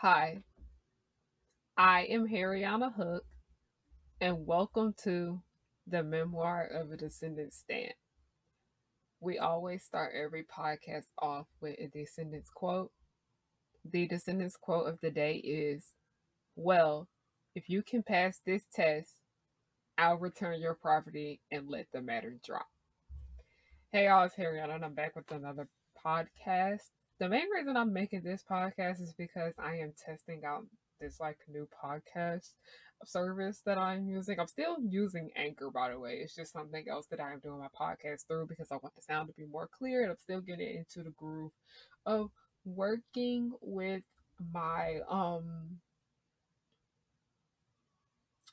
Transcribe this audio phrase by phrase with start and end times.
[0.00, 0.44] Hi,
[1.76, 3.24] I am Harriyanna Hook,
[4.20, 5.42] and welcome to
[5.88, 7.90] the Memoir of a Descendant Stan.
[9.18, 12.92] We always start every podcast off with a Descendants quote.
[13.84, 15.84] The Descendants quote of the day is
[16.54, 17.08] Well,
[17.56, 19.14] if you can pass this test,
[19.98, 22.68] I'll return your property and let the matter drop.
[23.90, 25.68] Hey, y'all, it's Harriana, and I'm back with another
[26.06, 26.86] podcast.
[27.18, 30.64] The main reason I'm making this podcast is because I am testing out
[31.00, 32.52] this like new podcast
[33.04, 34.38] service that I'm using.
[34.38, 36.20] I'm still using Anchor, by the way.
[36.22, 39.02] It's just something else that I am doing my podcast through because I want the
[39.02, 41.52] sound to be more clear and I'm still getting into the groove
[42.06, 42.30] of
[42.64, 44.02] working with
[44.52, 45.78] my um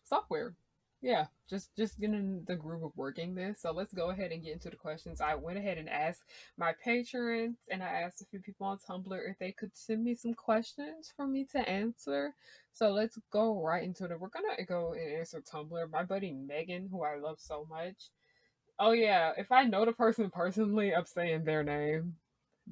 [0.04, 0.56] software
[1.02, 3.62] yeah, just just getting the groove of working this.
[3.62, 5.22] So let's go ahead and get into the questions.
[5.22, 6.24] I went ahead and asked
[6.58, 10.16] my patrons, and I asked a few people on Tumblr if they could send me
[10.16, 12.34] some questions for me to answer.
[12.74, 14.20] So let's go right into it.
[14.20, 15.92] We're gonna go and answer Tumblr.
[15.92, 18.10] My buddy Megan, who I love so much.
[18.80, 22.16] Oh yeah, if I know the person personally, I'm saying their name.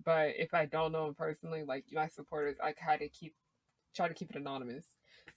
[0.05, 3.35] But if I don't know them personally, like my supporters, I kind of keep
[3.95, 4.85] try to keep it anonymous.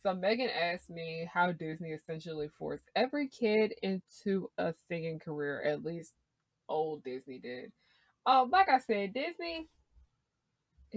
[0.03, 5.85] So Megan asked me how Disney essentially forced every kid into a singing career, at
[5.85, 6.13] least
[6.69, 7.73] old Disney did.
[8.25, 9.69] Um, like I said, Disney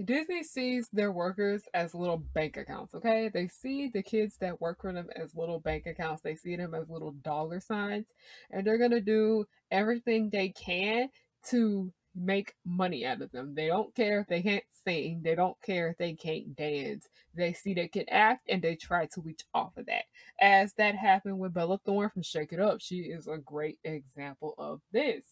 [0.04, 3.28] Disney sees their workers as little bank accounts, okay?
[3.28, 6.22] They see the kids that work for them as little bank accounts.
[6.22, 8.06] They see them as little dollar signs,
[8.50, 11.08] and they're going to do everything they can
[11.48, 13.54] to make money out of them.
[13.54, 15.20] They don't care if they can't sing.
[15.22, 17.06] They don't care if they can't dance.
[17.34, 20.04] They see they can act and they try to reach off of that.
[20.40, 22.80] As that happened with Bella Thorne from Shake It Up.
[22.80, 25.24] She is a great example of this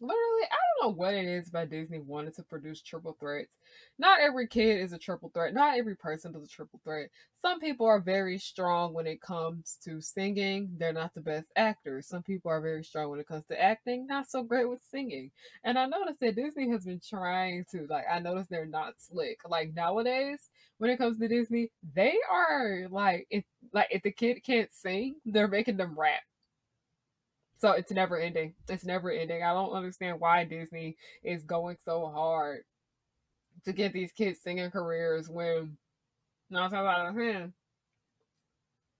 [0.00, 3.54] literally, I don't know what it is about Disney wanted to produce triple threats.
[3.98, 5.54] Not every kid is a triple threat.
[5.54, 7.10] Not every person is a triple threat.
[7.42, 10.70] Some people are very strong when it comes to singing.
[10.78, 12.06] They're not the best actors.
[12.06, 14.06] Some people are very strong when it comes to acting.
[14.06, 15.30] Not so great with singing.
[15.64, 18.04] And I noticed that Disney has been trying to like.
[18.10, 19.38] I noticed they're not slick.
[19.48, 20.48] Like nowadays,
[20.78, 25.16] when it comes to Disney, they are like if like if the kid can't sing,
[25.24, 26.22] they're making them rap
[27.58, 28.54] so it's never ending.
[28.68, 29.42] It's never ending.
[29.42, 32.62] I don't understand why Disney is going so hard
[33.64, 35.76] to get these kids singing careers when
[36.50, 37.52] not talking about him.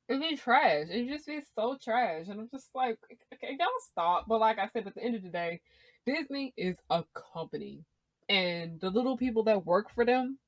[0.08, 0.86] It'd be trash.
[0.91, 2.26] It'd just be so trash.
[2.28, 2.98] And I'm just like,
[3.34, 4.24] okay, y'all stop.
[4.26, 5.60] But like I said, at the end of the day,
[6.06, 7.84] Disney is a company.
[8.28, 10.38] And the little people that work for them,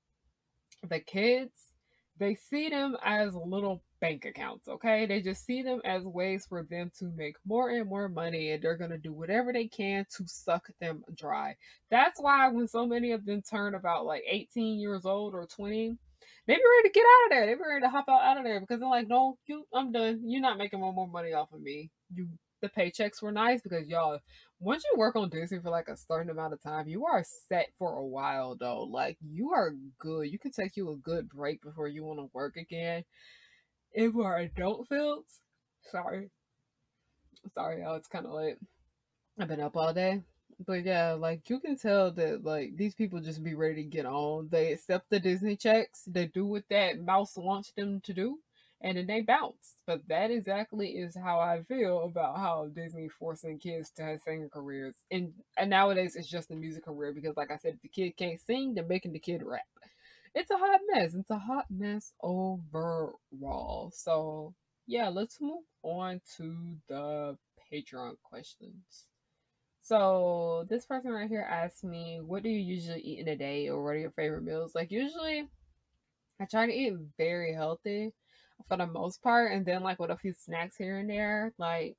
[0.88, 1.52] the kids,
[2.18, 5.06] they see them as little bank accounts, okay?
[5.06, 8.62] They just see them as ways for them to make more and more money and
[8.62, 11.56] they're going to do whatever they can to suck them dry.
[11.90, 15.96] That's why when so many of them turn about like 18 years old or 20,
[16.46, 17.46] they be ready to get out of there.
[17.46, 19.92] They be ready to hop out, out of there because they're like, no, you, I'm
[19.92, 20.22] done.
[20.24, 21.90] You're not making more, more money off of me.
[22.14, 22.28] You,
[22.62, 24.18] the paychecks were nice because y'all,
[24.58, 27.68] once you work on Disney for like a certain amount of time, you are set
[27.78, 28.82] for a while though.
[28.82, 30.30] Like you are good.
[30.30, 33.04] You can take you a good break before you want to work again
[33.92, 35.40] if we're adult films,
[35.90, 36.30] sorry.
[37.54, 38.58] Sorry, y'all, it's kind of late.
[39.38, 40.22] I've been up all day.
[40.66, 44.04] But yeah, like you can tell that like these people just be ready to get
[44.04, 44.48] on.
[44.50, 48.38] They accept the Disney checks, they do what that mouse wants them to do,
[48.82, 49.76] and then they bounce.
[49.86, 54.50] But that exactly is how I feel about how Disney forcing kids to have singing
[54.50, 54.96] careers.
[55.10, 58.16] And and nowadays it's just a music career because like I said, if the kid
[58.18, 59.62] can't sing, they're making the kid rap
[60.34, 61.14] it's a hot mess.
[61.14, 63.90] It's a hot mess overall.
[63.94, 64.54] So
[64.86, 67.36] yeah, let's move on to the
[67.72, 69.06] Patreon questions.
[69.82, 73.68] So this person right here asked me, "What do you usually eat in a day,
[73.68, 75.48] or what are your favorite meals?" Like usually,
[76.40, 78.12] I try to eat very healthy
[78.68, 81.52] for the most part, and then like with a few snacks here and there.
[81.58, 81.96] Like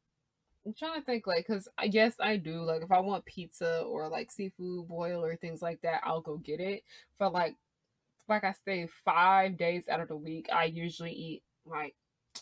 [0.66, 2.64] I'm trying to think, like, cause I yes, I do.
[2.64, 6.38] Like, if I want pizza or like seafood boil or things like that, I'll go
[6.38, 6.84] get it.
[7.18, 7.56] For like
[8.28, 11.96] like I say, five days out of the week, I usually eat like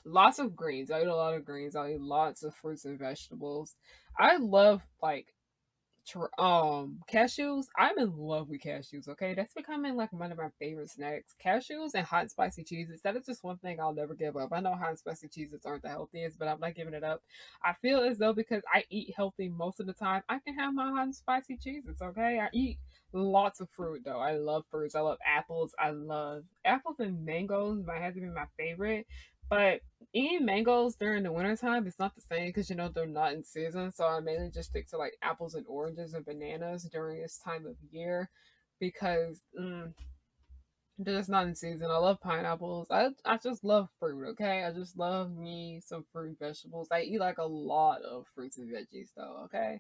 [0.06, 0.92] lots of greens.
[0.92, 1.76] I eat a lot of greens.
[1.76, 3.76] I eat lots of fruits and vegetables.
[4.18, 5.34] I love like
[6.16, 7.66] um cashews.
[7.78, 9.08] I'm in love with cashews.
[9.08, 11.36] Okay, that's becoming like one of my favorite snacks.
[11.44, 13.02] Cashews and hot spicy cheeses.
[13.02, 14.50] That is just one thing I'll never give up.
[14.52, 17.22] I know hot spicy cheeses aren't the healthiest, but I'm not giving it up.
[17.64, 20.74] I feel as though because I eat healthy most of the time, I can have
[20.74, 22.02] my hot spicy cheeses.
[22.02, 22.78] Okay, I eat
[23.14, 24.20] lots of fruit though.
[24.20, 24.96] I love fruits.
[24.96, 25.74] I love apples.
[25.80, 29.06] I love apples and mangoes have to be my favorite.
[29.50, 29.82] But
[30.14, 33.44] eating mangoes during the wintertime is not the same because you know they're not in
[33.44, 33.92] season.
[33.92, 37.66] So I mainly just stick to like apples and oranges and bananas during this time
[37.66, 38.30] of year
[38.80, 39.94] because mm,
[40.98, 41.88] They're just not in season.
[41.90, 42.88] I love pineapples.
[42.92, 44.28] I I just love fruit.
[44.32, 46.90] Okay, I just love me some fruit vegetables.
[46.92, 49.44] I eat like a lot of fruits and veggies though.
[49.46, 49.80] Okay,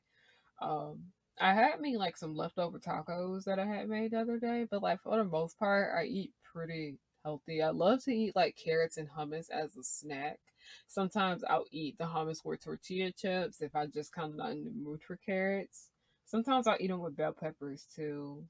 [0.62, 1.06] um,
[1.40, 4.84] I had me like some leftover tacos that I had made the other day, but
[4.84, 7.62] like for the most part, I eat pretty healthy.
[7.62, 10.40] I love to eat like carrots and hummus as a snack.
[10.88, 14.64] Sometimes I'll eat the hummus with tortilla chips if I just kind of not in
[14.66, 15.90] the mood for carrots.
[16.26, 18.44] Sometimes I'll eat them with bell peppers too.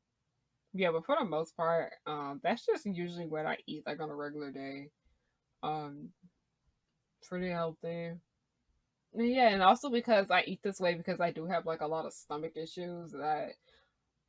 [0.74, 4.10] Yeah, but for the most part, um, that's just usually what I eat like on
[4.10, 4.90] a regular day.
[5.64, 6.10] Um,
[7.28, 8.12] pretty healthy.
[9.14, 12.06] Yeah, and also because I eat this way because I do have like a lot
[12.06, 13.54] of stomach issues that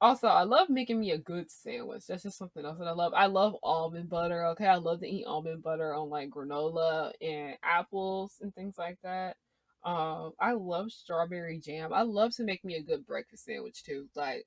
[0.00, 2.06] also I love making me a good sandwich.
[2.06, 3.12] That's just something else that I love.
[3.14, 4.66] I love almond butter, okay?
[4.66, 9.36] I love to eat almond butter on like granola and apples and things like that.
[9.84, 11.92] Um, I love strawberry jam.
[11.92, 14.08] I love to make me a good breakfast sandwich too.
[14.14, 14.46] Like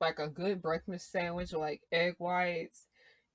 [0.00, 2.86] like a good breakfast sandwich, like egg whites,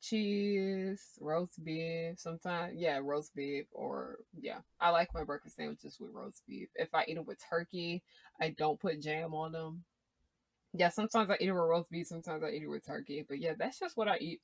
[0.01, 2.19] cheese, roast beef.
[2.19, 6.69] Sometimes, yeah, roast beef, or yeah, I like my breakfast sandwiches with roast beef.
[6.75, 8.03] If I eat them with turkey,
[8.41, 9.83] I don't put jam on them.
[10.74, 13.24] Yeah, sometimes I eat it with roast beef, sometimes I eat it with turkey.
[13.28, 14.42] But yeah, that's just what I eat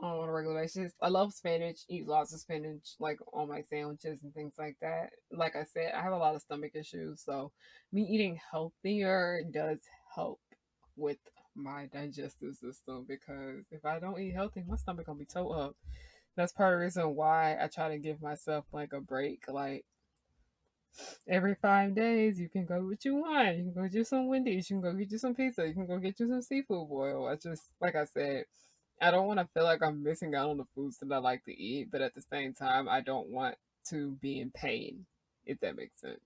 [0.00, 0.92] on a regular basis.
[1.02, 5.10] I love spinach, eat lots of spinach like on my sandwiches and things like that.
[5.32, 7.52] Like I said, I have a lot of stomach issues, so
[7.92, 9.80] me eating healthier does
[10.14, 10.40] help
[10.96, 11.18] with
[11.54, 15.76] my digestive system because if I don't eat healthy, my stomach gonna be toe up.
[16.36, 19.44] That's part of the reason why I try to give myself like a break.
[19.48, 19.84] Like
[21.28, 23.56] every five days, you can go what you want.
[23.56, 24.70] You can go get some Wendy's.
[24.70, 25.66] You can go get you some pizza.
[25.66, 27.26] You can go get you some seafood boil.
[27.26, 28.44] I just like I said,
[29.00, 31.44] I don't want to feel like I'm missing out on the foods that I like
[31.44, 33.56] to eat, but at the same time, I don't want
[33.90, 35.06] to be in pain.
[35.44, 36.18] If that makes sense.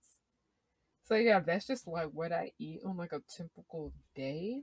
[1.05, 4.63] So yeah, that's just like what I eat on like a typical day.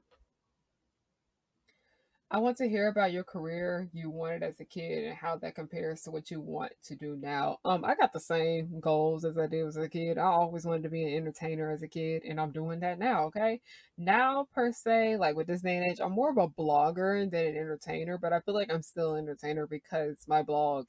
[2.29, 5.55] I want to hear about your career you wanted as a kid and how that
[5.55, 7.59] compares to what you want to do now.
[7.63, 10.17] Um, I got the same goals as I did as a kid.
[10.17, 13.25] I always wanted to be an entertainer as a kid, and I'm doing that now.
[13.27, 13.61] Okay,
[13.97, 17.45] now per se, like with this day and age, I'm more of a blogger than
[17.45, 20.87] an entertainer, but I feel like I'm still an entertainer because my blog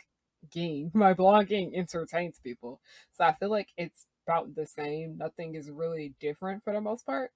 [0.51, 2.81] game, my blogging entertains people.
[3.13, 5.17] So I feel like it's about the same.
[5.19, 7.31] Nothing is really different for the most part.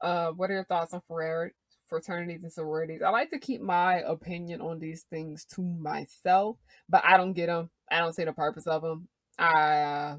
[0.00, 1.54] Uh, what are your thoughts on Ferrari?
[1.86, 3.02] Fraternities and sororities.
[3.02, 6.56] I like to keep my opinion on these things to myself,
[6.88, 7.70] but I don't get them.
[7.90, 9.08] I don't see the purpose of them.
[9.38, 10.16] I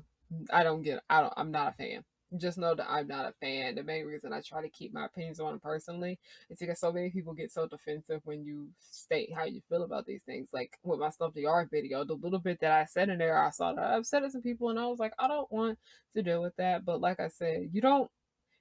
[0.51, 1.01] I don't get.
[1.09, 1.33] I don't.
[1.38, 2.03] I'm not a fan.
[2.38, 3.75] Just know that I'm not a fan.
[3.75, 6.19] The main reason I try to keep my opinions on them personally
[6.50, 10.06] is because so many people get so defensive when you state how you feel about
[10.06, 10.50] these things.
[10.51, 13.38] Like with my stuff the art video, the little bit that I said in there,
[13.41, 15.77] I saw that I upset some people, and I was like, I don't want
[16.15, 16.83] to deal with that.
[16.83, 18.09] But like I said, you don't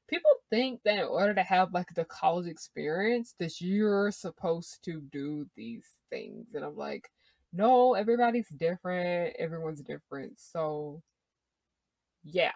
[0.09, 5.01] people think that in order to have like the college experience that you're supposed to
[5.13, 7.08] do these things and i'm like
[7.55, 9.37] no everybody's different.
[9.39, 10.39] Everyone's different.
[10.41, 11.03] So
[12.25, 12.53] yeah.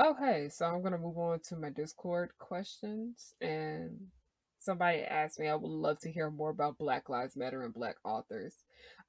[0.00, 3.98] Okay so i'm gonna move on to my discord questions and
[4.68, 7.96] somebody asked me, I would love to hear more about Black Lives Matter and Black
[8.04, 8.52] authors.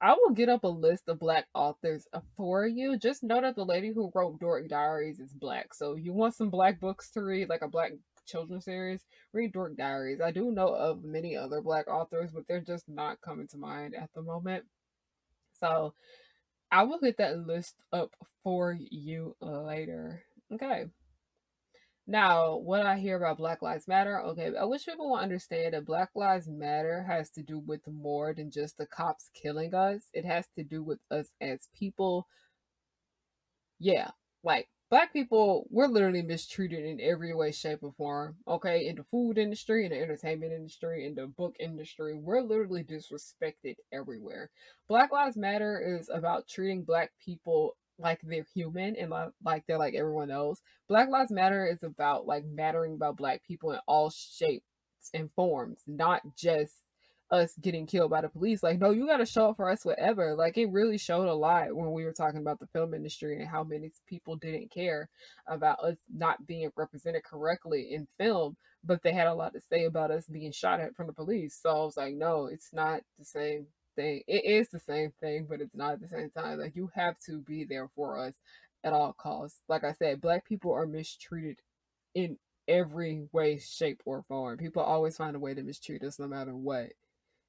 [0.00, 2.96] I will get up a list of Black authors uh, for you.
[2.96, 5.74] Just know that the lady who wrote Dork Diaries is Black.
[5.74, 7.92] So you want some Black books to read, like a Black
[8.24, 10.22] children's series, read Dork Diaries.
[10.22, 13.94] I do know of many other Black authors, but they're just not coming to mind
[13.94, 14.64] at the moment.
[15.60, 15.92] So
[16.72, 20.22] I will get that list up for you later.
[20.54, 20.86] Okay.
[22.06, 25.84] Now, what I hear about Black Lives Matter, okay, I wish people would understand that
[25.86, 30.08] Black Lives Matter has to do with more than just the cops killing us.
[30.12, 32.26] It has to do with us as people.
[33.78, 34.10] Yeah,
[34.44, 38.36] like black people, we're literally mistreated in every way, shape, or form.
[38.46, 42.84] Okay, in the food industry, in the entertainment industry, in the book industry, we're literally
[42.84, 44.50] disrespected everywhere.
[44.88, 49.12] Black Lives Matter is about treating black people like they're human and
[49.44, 50.60] like they're like everyone else.
[50.88, 54.64] Black Lives Matter is about like mattering about black people in all shapes
[55.14, 56.74] and forms, not just
[57.30, 58.62] us getting killed by the police.
[58.62, 60.34] Like, no, you got to show up for us whatever.
[60.34, 63.48] Like, it really showed a lot when we were talking about the film industry and
[63.48, 65.08] how many people didn't care
[65.46, 69.84] about us not being represented correctly in film, but they had a lot to say
[69.84, 71.58] about us being shot at from the police.
[71.60, 73.66] So I was like, no, it's not the same
[74.00, 74.22] thing.
[74.26, 76.58] It is the same thing, but it's not at the same time.
[76.58, 78.34] Like you have to be there for us
[78.82, 79.60] at all costs.
[79.68, 81.58] Like I said, black people are mistreated
[82.14, 84.56] in every way, shape, or form.
[84.58, 86.92] People always find a way to mistreat us no matter what.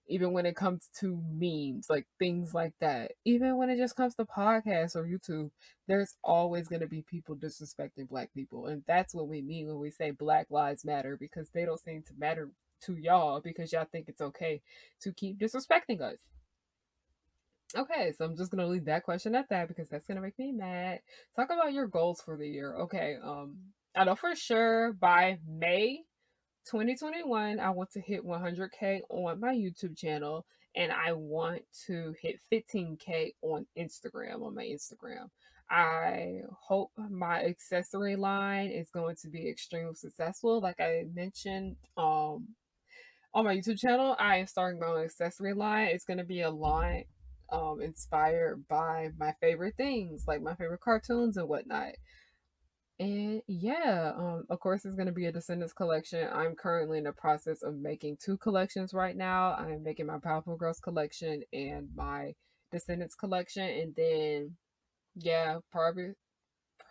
[0.08, 3.14] Even when it comes to memes, like things like that.
[3.24, 5.52] Even when it just comes to podcasts or YouTube,
[5.88, 8.68] there's always going to be people disrespecting black people.
[8.68, 12.02] And that's what we mean when we say Black Lives Matter because they don't seem
[12.04, 12.50] to matter
[12.82, 14.62] to y'all because y'all think it's okay
[15.02, 16.18] to keep disrespecting us.
[17.76, 20.52] Okay, so I'm just gonna leave that question at that because that's gonna make me
[20.52, 21.00] mad.
[21.36, 22.76] Talk about your goals for the year.
[22.76, 23.58] Okay, um,
[23.96, 26.04] I know for sure by May
[26.66, 32.40] 2021, I want to hit 100k on my YouTube channel, and I want to hit
[32.52, 35.30] 15k on Instagram on my Instagram.
[35.70, 40.60] I hope my accessory line is going to be extremely successful.
[40.60, 42.50] Like I mentioned, um,
[43.34, 45.88] on my YouTube channel, I am starting my own accessory line.
[45.88, 47.06] It's going to be a line
[47.52, 51.94] um, inspired by my favorite things, like my favorite cartoons and whatnot.
[53.00, 56.30] And yeah, um, of course, it's going to be a Descendants collection.
[56.32, 59.56] I'm currently in the process of making two collections right now.
[59.56, 62.36] I'm making my Powerpuff Girls collection and my
[62.72, 63.68] Descendants collection.
[63.68, 64.56] And then,
[65.16, 66.12] yeah, probably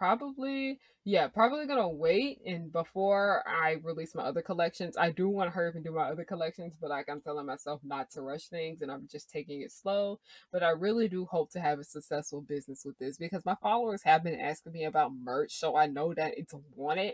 [0.00, 5.46] probably yeah probably gonna wait and before i release my other collections i do want
[5.46, 8.22] to hurry up and do my other collections but like i'm telling myself not to
[8.22, 10.18] rush things and i'm just taking it slow
[10.52, 14.02] but i really do hope to have a successful business with this because my followers
[14.02, 17.12] have been asking me about merch so i know that it's wanted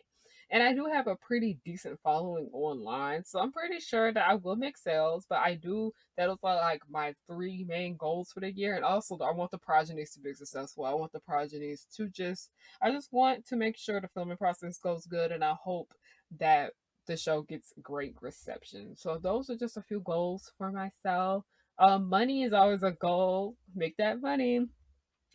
[0.50, 4.34] and I do have a pretty decent following online, so I'm pretty sure that I
[4.34, 5.26] will make sales.
[5.28, 9.18] But I do that was like my three main goals for the year, and also
[9.18, 10.84] I want the progenies to be successful.
[10.84, 12.50] I want the progenies to just,
[12.80, 15.92] I just want to make sure the filming process goes good, and I hope
[16.38, 16.72] that
[17.06, 18.96] the show gets great reception.
[18.96, 21.44] So those are just a few goals for myself.
[21.78, 23.56] Um, money is always a goal.
[23.74, 24.66] Make that money.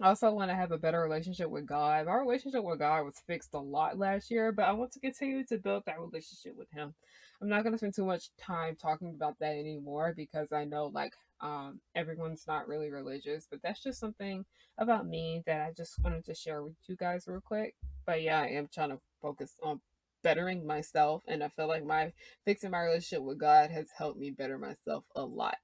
[0.01, 2.07] I also want to have a better relationship with God.
[2.07, 5.43] My relationship with God was fixed a lot last year, but I want to continue
[5.45, 6.95] to build that relationship with Him.
[7.39, 10.87] I'm not going to spend too much time talking about that anymore because I know
[10.87, 14.43] like um, everyone's not really religious, but that's just something
[14.79, 17.75] about me that I just wanted to share with you guys real quick.
[18.05, 19.81] But yeah, I am trying to focus on
[20.23, 22.11] bettering myself, and I feel like my
[22.45, 25.57] fixing my relationship with God has helped me better myself a lot.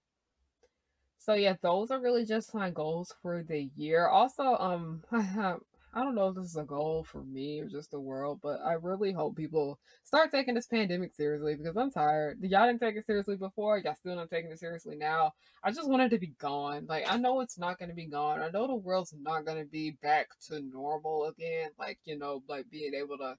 [1.17, 4.07] So yeah, those are really just my goals for the year.
[4.07, 5.03] Also, um,
[5.97, 8.59] I don't know if this is a goal for me or just the world, but
[8.63, 12.37] I really hope people start taking this pandemic seriously because I'm tired.
[12.41, 13.79] Y'all didn't take it seriously before.
[13.79, 15.33] Y'all still not taking it seriously now.
[15.63, 16.85] I just want it to be gone.
[16.87, 18.41] Like I know it's not going to be gone.
[18.41, 21.71] I know the world's not going to be back to normal again.
[21.79, 23.35] Like you know, like being able to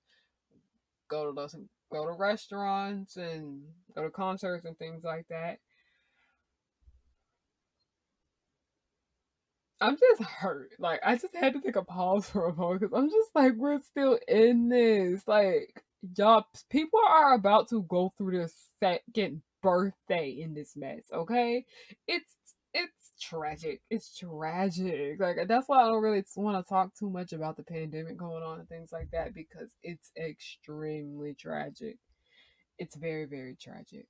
[1.08, 1.54] go to those,
[1.92, 3.62] go to restaurants and
[3.94, 5.58] go to concerts and things like that.
[9.80, 10.72] I'm just hurt.
[10.78, 13.54] Like I just had to take a pause for a moment because I'm just like,
[13.56, 15.22] we're still in this.
[15.26, 15.82] Like,
[16.16, 21.04] y'all, people are about to go through their second birthday in this mess.
[21.12, 21.64] Okay,
[22.06, 22.32] it's
[22.74, 23.80] it's tragic.
[23.90, 25.20] It's tragic.
[25.20, 28.42] Like that's why I don't really want to talk too much about the pandemic going
[28.42, 31.98] on and things like that because it's extremely tragic.
[32.78, 34.06] It's very very tragic.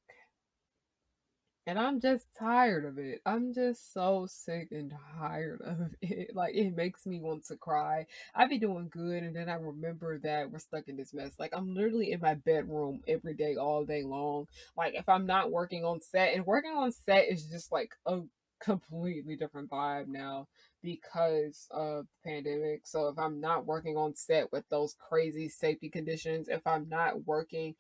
[1.68, 3.20] And I'm just tired of it.
[3.26, 6.34] I'm just so sick and tired of it.
[6.34, 8.06] Like, it makes me want to cry.
[8.34, 11.32] I be doing good, and then I remember that we're stuck in this mess.
[11.38, 14.46] Like, I'm literally in my bedroom every day, all day long.
[14.78, 18.20] Like, if I'm not working on set, and working on set is just like a
[18.60, 20.48] completely different vibe now
[20.82, 22.87] because of the pandemic.
[22.87, 27.26] So if I'm not working on set with those crazy safety conditions, if I'm not
[27.26, 27.75] working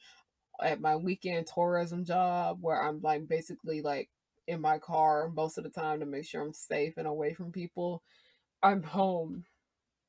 [0.62, 4.08] at my weekend tourism job where I'm like basically like
[4.46, 7.52] in my car most of the time to make sure I'm safe and away from
[7.52, 8.02] people.
[8.62, 9.44] I'm home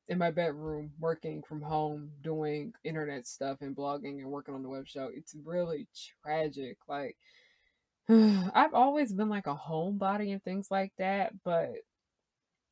[0.08, 4.68] in my bedroom working from home doing internet stuff and blogging and working on the
[4.68, 5.08] web show.
[5.14, 5.86] It's really
[6.24, 6.78] tragic.
[6.88, 7.16] Like
[8.08, 11.74] I've always been like a homebody and things like that, but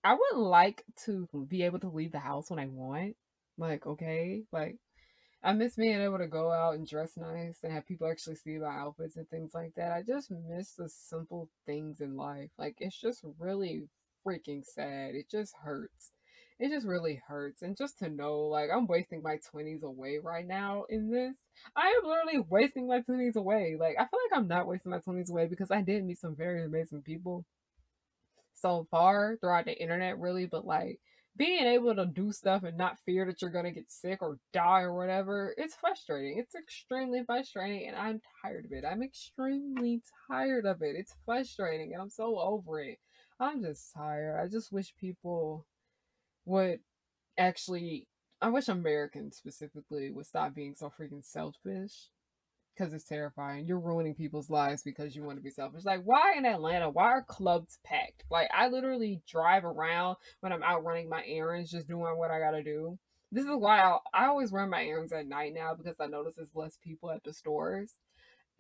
[0.03, 3.15] I would like to be able to leave the house when I want.
[3.57, 4.77] Like, okay, like
[5.43, 8.59] I miss being able to go out and dress nice and have people actually see
[8.59, 9.93] my outfits and things like that.
[9.93, 12.51] I just miss the simple things in life.
[12.59, 13.89] Like it's just really
[14.27, 15.15] freaking sad.
[15.15, 16.11] It just hurts.
[16.59, 17.63] It just really hurts.
[17.63, 21.37] And just to know, like, I'm wasting my 20s away right now in this.
[21.77, 23.77] I am literally wasting my 20s away.
[23.79, 26.35] Like, I feel like I'm not wasting my 20s away because I did meet some
[26.35, 27.45] very amazing people
[28.55, 30.47] so far throughout the internet, really.
[30.47, 30.99] But, like,
[31.39, 34.81] being able to do stuff and not fear that you're gonna get sick or die
[34.83, 36.39] or whatever, it's frustrating.
[36.39, 38.85] It's extremely frustrating, and I'm tired of it.
[38.85, 40.97] I'm extremely tired of it.
[40.97, 42.99] It's frustrating, and I'm so over it.
[43.41, 44.41] I'm just tired.
[44.43, 45.65] I just wish people
[46.45, 46.81] would
[47.39, 48.09] actually.
[48.41, 52.11] I wish Americans specifically would stop being so freaking selfish
[52.79, 53.67] because it's terrifying.
[53.67, 55.85] You're ruining people's lives because you want to be selfish.
[55.85, 56.89] Like, why in Atlanta?
[56.89, 58.25] Why are clubs packed?
[58.31, 62.39] Like, I literally drive around when I'm out running my errands, just doing what I
[62.39, 62.99] gotta do.
[63.33, 66.37] This is why I, I always run my errands at night now because I notice
[66.37, 67.95] there's less people at the stores.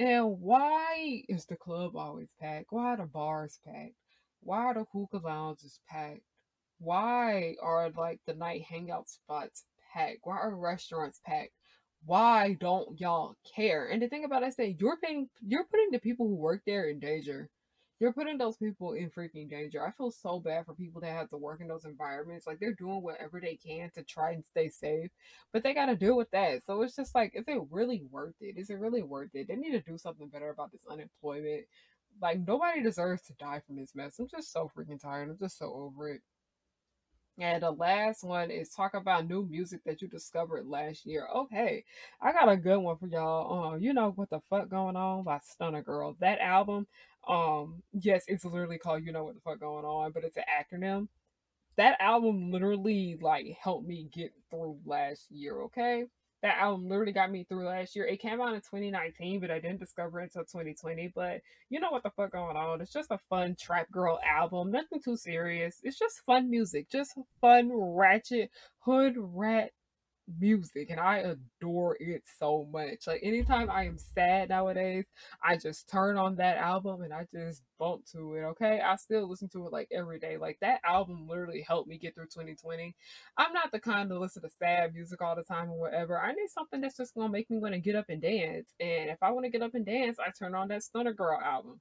[0.00, 2.66] And why is the club always packed?
[2.70, 3.94] Why are the bars packed?
[4.40, 6.22] Why are the hookah lounges packed?
[6.78, 10.20] Why are like the night hangout spots packed?
[10.22, 11.52] Why are restaurants packed?
[12.04, 13.86] Why don't y'all care?
[13.86, 16.62] And the thing about it is that you're paying, you're putting the people who work
[16.66, 17.50] there in danger.
[18.00, 19.84] You're putting those people in freaking danger.
[19.84, 22.46] I feel so bad for people that have to work in those environments.
[22.46, 25.10] Like they're doing whatever they can to try and stay safe,
[25.52, 26.64] but they got to deal with that.
[26.64, 28.56] So it's just like, is it really worth it?
[28.56, 29.48] Is it really worth it?
[29.48, 31.64] They need to do something better about this unemployment.
[32.22, 34.18] Like nobody deserves to die from this mess.
[34.20, 35.30] I'm just so freaking tired.
[35.30, 36.22] I'm just so over it.
[37.40, 41.28] And the last one is talk about new music that you discovered last year.
[41.34, 41.84] Okay,
[42.20, 43.74] I got a good one for y'all.
[43.74, 46.16] Um, you know what the fuck going on by Stunna Girl.
[46.20, 46.86] That album,
[47.28, 50.44] um, yes, it's literally called You Know What the Fuck Going On, but it's an
[50.50, 51.06] acronym.
[51.76, 56.06] That album literally like helped me get through last year, okay?
[56.42, 58.06] That album literally got me through last year.
[58.06, 61.12] It came out in 2019, but I didn't discover it until 2020.
[61.14, 62.80] But you know what the fuck going on?
[62.80, 65.80] It's just a fun trap girl album, nothing too serious.
[65.82, 69.72] It's just fun music, just fun ratchet hood rat
[70.38, 73.06] music and I adore it so much.
[73.06, 75.06] Like anytime I am sad nowadays,
[75.42, 78.80] I just turn on that album and I just bump to it, okay?
[78.80, 80.36] I still listen to it like every day.
[80.36, 82.94] Like that album literally helped me get through 2020.
[83.36, 86.18] I'm not the kind to listen to sad music all the time or whatever.
[86.20, 88.74] I need something that's just gonna make me want to get up and dance.
[88.80, 91.40] And if I want to get up and dance, I turn on that Stunna Girl
[91.42, 91.80] album.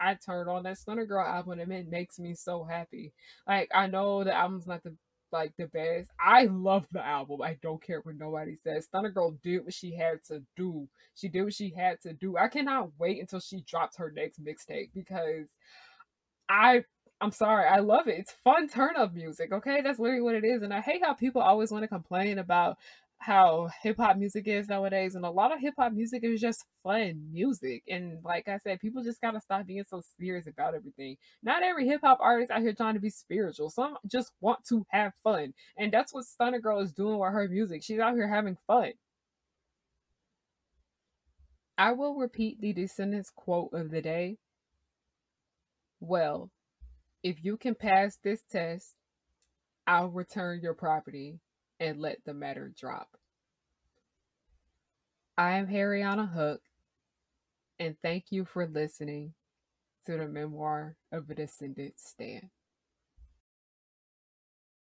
[0.00, 3.12] I turned on that Stunna Girl album and it makes me so happy.
[3.46, 4.96] Like I know the album's not the
[5.34, 6.10] like the best.
[6.18, 7.42] I love the album.
[7.42, 8.88] I don't care what nobody says.
[8.88, 10.88] Stunna Girl did what she had to do.
[11.14, 12.38] She did what she had to do.
[12.38, 15.48] I cannot wait until she drops her next mixtape because
[16.48, 16.84] I
[17.20, 18.18] I'm sorry, I love it.
[18.18, 19.80] It's fun turn up music, okay?
[19.82, 20.62] That's literally what it is.
[20.62, 22.76] And I hate how people always want to complain about
[23.24, 26.64] how hip hop music is nowadays, and a lot of hip hop music is just
[26.82, 27.82] fun music.
[27.88, 31.16] And like I said, people just gotta stop being so serious about everything.
[31.42, 33.70] Not every hip hop artist out here trying to be spiritual.
[33.70, 37.48] Some just want to have fun, and that's what Stunna Girl is doing with her
[37.48, 37.82] music.
[37.82, 38.92] She's out here having fun.
[41.78, 44.36] I will repeat the Descendants quote of the day.
[45.98, 46.50] Well,
[47.22, 48.96] if you can pass this test,
[49.86, 51.40] I'll return your property
[51.84, 53.08] and let the matter drop.
[55.36, 56.62] I am Harriyanna Hook,
[57.78, 59.34] and thank you for listening
[60.06, 62.48] to the memoir of a descendant stan.